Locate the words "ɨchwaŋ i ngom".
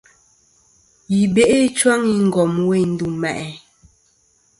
1.67-2.53